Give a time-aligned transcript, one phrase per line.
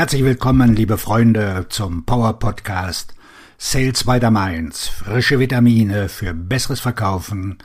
[0.00, 3.14] Herzlich willkommen, liebe Freunde, zum Power Podcast
[3.58, 4.88] Sales by the Mainz.
[4.88, 7.58] Frische Vitamine für besseres Verkaufen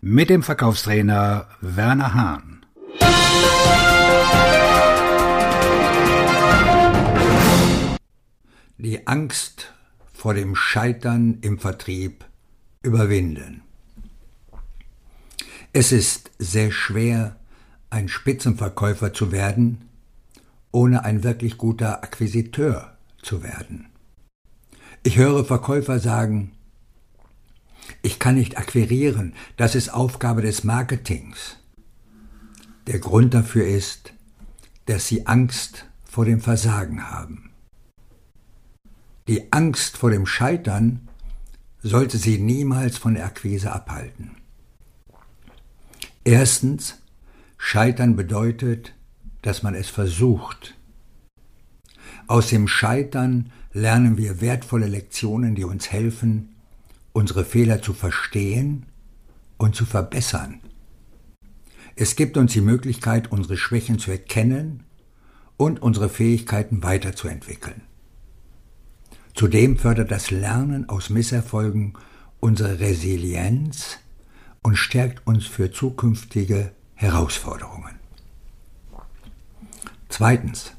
[0.00, 2.64] mit dem Verkaufstrainer Werner Hahn.
[8.78, 9.72] Die Angst
[10.12, 12.24] vor dem Scheitern im Vertrieb
[12.84, 13.62] überwinden.
[15.72, 17.34] Es ist sehr schwer,
[17.90, 19.89] ein Spitzenverkäufer zu werden,
[20.72, 23.88] ohne ein wirklich guter Akquisiteur zu werden.
[25.02, 26.52] Ich höre Verkäufer sagen,
[28.02, 31.56] ich kann nicht akquirieren, das ist Aufgabe des Marketings.
[32.86, 34.12] Der Grund dafür ist,
[34.86, 37.50] dass sie Angst vor dem Versagen haben.
[39.28, 41.08] Die Angst vor dem Scheitern
[41.82, 44.36] sollte sie niemals von der Akquise abhalten.
[46.24, 46.98] Erstens,
[47.56, 48.92] Scheitern bedeutet,
[49.42, 50.76] dass man es versucht.
[52.26, 56.54] Aus dem Scheitern lernen wir wertvolle Lektionen, die uns helfen,
[57.12, 58.86] unsere Fehler zu verstehen
[59.58, 60.60] und zu verbessern.
[61.96, 64.84] Es gibt uns die Möglichkeit, unsere Schwächen zu erkennen
[65.56, 67.82] und unsere Fähigkeiten weiterzuentwickeln.
[69.34, 71.94] Zudem fördert das Lernen aus Misserfolgen
[72.40, 73.98] unsere Resilienz
[74.62, 77.98] und stärkt uns für zukünftige Herausforderungen.
[80.20, 80.72] Zweitens.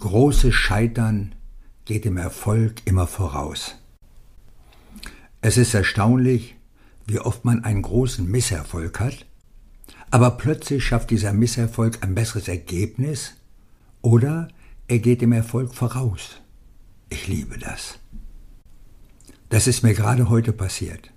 [0.00, 1.34] Großes Scheitern
[1.84, 3.74] geht dem Erfolg immer voraus.
[5.42, 6.56] Es ist erstaunlich,
[7.06, 9.26] wie oft man einen großen Misserfolg hat,
[10.10, 13.34] aber plötzlich schafft dieser Misserfolg ein besseres Ergebnis
[14.00, 14.48] oder
[14.86, 16.40] er geht dem Erfolg voraus.
[17.10, 17.98] Ich liebe das.
[19.50, 21.12] Das ist mir gerade heute passiert.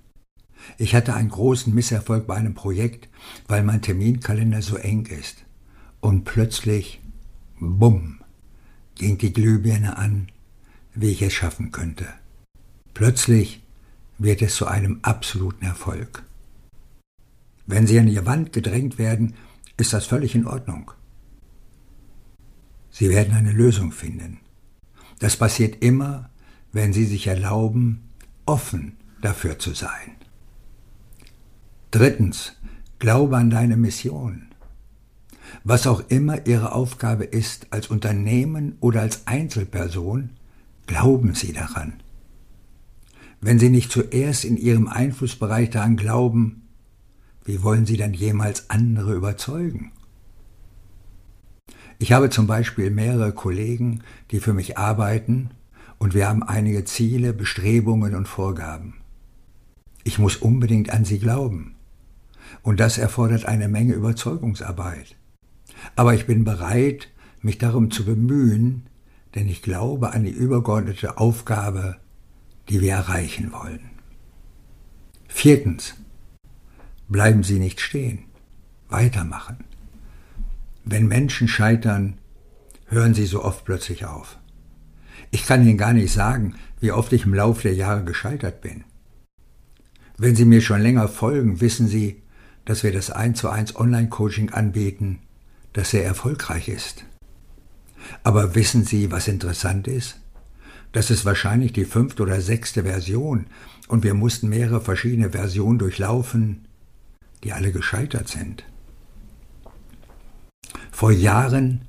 [0.76, 3.08] Ich hatte einen großen Misserfolg bei einem Projekt,
[3.48, 5.46] weil mein Terminkalender so eng ist.
[6.00, 7.01] Und plötzlich,
[7.62, 8.18] bumm,
[8.96, 10.28] ging die Glühbirne an,
[10.94, 12.06] wie ich es schaffen könnte.
[12.92, 13.62] Plötzlich
[14.18, 16.24] wird es zu einem absoluten Erfolg.
[17.66, 19.34] Wenn Sie an Ihr Wand gedrängt werden,
[19.76, 20.90] ist das völlig in Ordnung.
[22.90, 24.40] Sie werden eine Lösung finden.
[25.20, 26.28] Das passiert immer,
[26.72, 28.02] wenn Sie sich erlauben,
[28.44, 30.16] offen dafür zu sein.
[31.90, 32.54] Drittens,
[32.98, 34.51] glaube an deine Mission.
[35.64, 40.30] Was auch immer Ihre Aufgabe ist, als Unternehmen oder als Einzelperson,
[40.86, 41.94] glauben Sie daran.
[43.40, 46.62] Wenn Sie nicht zuerst in Ihrem Einflussbereich daran glauben,
[47.44, 49.92] wie wollen Sie dann jemals andere überzeugen?
[51.98, 55.50] Ich habe zum Beispiel mehrere Kollegen, die für mich arbeiten,
[55.98, 58.94] und wir haben einige Ziele, Bestrebungen und Vorgaben.
[60.02, 61.76] Ich muss unbedingt an sie glauben.
[62.62, 65.14] Und das erfordert eine Menge Überzeugungsarbeit.
[65.96, 67.08] Aber ich bin bereit,
[67.40, 68.86] mich darum zu bemühen,
[69.34, 71.96] denn ich glaube an die übergeordnete Aufgabe,
[72.68, 73.90] die wir erreichen wollen.
[75.28, 75.94] Viertens.
[77.08, 78.24] Bleiben Sie nicht stehen.
[78.88, 79.64] Weitermachen.
[80.84, 82.18] Wenn Menschen scheitern,
[82.86, 84.38] hören sie so oft plötzlich auf.
[85.30, 88.84] Ich kann Ihnen gar nicht sagen, wie oft ich im Laufe der Jahre gescheitert bin.
[90.18, 92.22] Wenn Sie mir schon länger folgen, wissen Sie,
[92.64, 95.20] dass wir das 1 zu 1 Online-Coaching anbieten,
[95.72, 97.04] das sehr erfolgreich ist.
[98.22, 100.18] Aber wissen Sie, was interessant ist?
[100.92, 103.46] Das ist wahrscheinlich die fünfte oder sechste Version
[103.88, 106.66] und wir mussten mehrere verschiedene Versionen durchlaufen,
[107.42, 108.64] die alle gescheitert sind.
[110.90, 111.82] Vor Jahren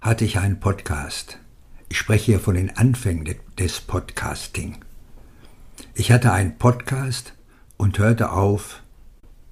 [0.00, 1.38] hatte ich einen Podcast.
[1.88, 4.78] Ich spreche hier von den Anfängen des Podcasting.
[5.94, 7.34] Ich hatte einen Podcast
[7.76, 8.82] und hörte auf,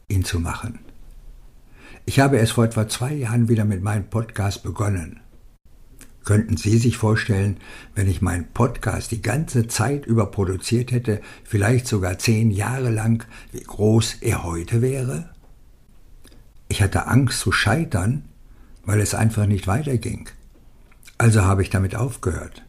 [0.08, 0.80] ihn zu machen.
[2.10, 5.20] Ich habe erst vor etwa zwei Jahren wieder mit meinem Podcast begonnen.
[6.24, 7.58] Könnten Sie sich vorstellen,
[7.94, 13.24] wenn ich meinen Podcast die ganze Zeit über produziert hätte, vielleicht sogar zehn Jahre lang,
[13.52, 15.30] wie groß er heute wäre?
[16.66, 18.24] Ich hatte Angst zu scheitern,
[18.84, 20.28] weil es einfach nicht weiterging.
[21.16, 22.64] Also habe ich damit aufgehört.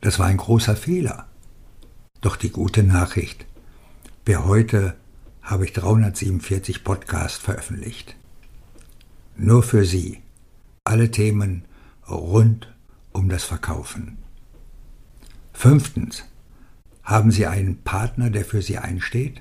[0.00, 1.28] Das war ein großer Fehler.
[2.20, 3.46] Doch die gute Nachricht.
[4.24, 4.96] Wer heute
[5.40, 8.16] habe ich 347 Podcasts veröffentlicht.
[9.42, 10.18] Nur für Sie.
[10.84, 11.64] Alle Themen
[12.06, 12.74] rund
[13.10, 14.18] um das Verkaufen.
[15.54, 16.24] Fünftens.
[17.02, 19.40] Haben Sie einen Partner, der für Sie einsteht?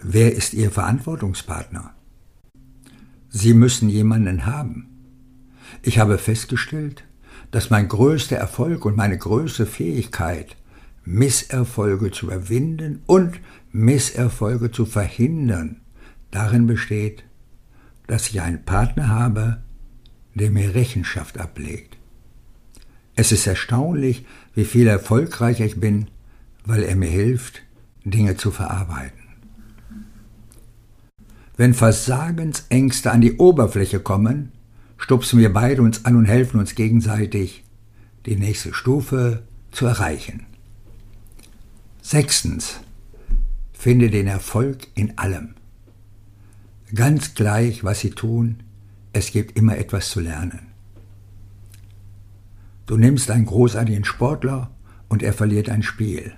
[0.00, 1.94] Wer ist Ihr Verantwortungspartner?
[3.28, 4.88] Sie müssen jemanden haben.
[5.82, 7.04] Ich habe festgestellt,
[7.52, 10.56] dass mein größter Erfolg und meine größte Fähigkeit,
[11.04, 13.38] Misserfolge zu überwinden und
[13.70, 15.80] Misserfolge zu verhindern,
[16.32, 17.22] darin besteht,
[18.08, 19.58] dass ich einen Partner habe,
[20.34, 21.96] der mir Rechenschaft ablegt.
[23.14, 24.24] Es ist erstaunlich,
[24.54, 26.08] wie viel erfolgreicher ich bin,
[26.64, 27.62] weil er mir hilft,
[28.04, 29.18] Dinge zu verarbeiten.
[31.56, 34.52] Wenn Versagensängste an die Oberfläche kommen,
[34.96, 37.64] stupsen wir beide uns an und helfen uns gegenseitig,
[38.26, 40.46] die nächste Stufe zu erreichen.
[42.00, 42.80] Sechstens.
[43.72, 45.54] Finde den Erfolg in allem.
[46.94, 48.62] Ganz gleich, was Sie tun,
[49.12, 50.68] es gibt immer etwas zu lernen.
[52.86, 54.70] Du nimmst einen großartigen Sportler
[55.08, 56.32] und er verliert ein Spiel.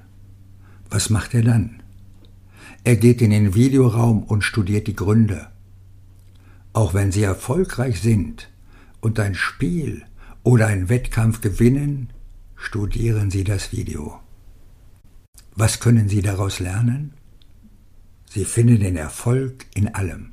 [0.89, 1.83] Was macht er dann?
[2.83, 5.49] Er geht in den Videoraum und studiert die Gründe.
[6.73, 8.51] Auch wenn Sie erfolgreich sind
[9.01, 10.05] und ein Spiel
[10.43, 12.11] oder einen Wettkampf gewinnen,
[12.57, 14.19] studieren Sie das Video.
[15.55, 17.15] Was können Sie daraus lernen?
[18.29, 20.33] Sie finden den Erfolg in allem.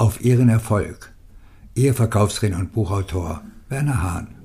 [0.00, 1.12] Auf Ihren Erfolg.
[1.74, 4.39] Ihr Verkaufstrainer und Buchautor Werner Hahn.